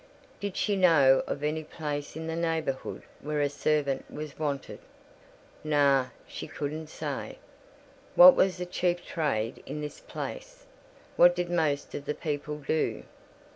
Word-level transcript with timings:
"Did 0.39 0.57
she 0.57 0.75
know 0.75 1.23
of 1.27 1.43
any 1.43 1.63
place 1.63 2.15
in 2.15 2.25
the 2.25 2.35
neighbourhood 2.35 3.03
where 3.19 3.39
a 3.39 3.49
servant 3.51 4.09
was 4.09 4.39
wanted?" 4.39 4.79
"Nay; 5.63 6.05
she 6.25 6.47
couldn't 6.47 6.87
say." 6.87 7.37
"What 8.15 8.35
was 8.35 8.57
the 8.57 8.65
chief 8.65 9.05
trade 9.05 9.61
in 9.67 9.79
this 9.81 9.99
place? 9.99 10.65
What 11.17 11.35
did 11.35 11.51
most 11.51 11.93
of 11.93 12.05
the 12.05 12.15
people 12.15 12.57
do?" 12.57 13.03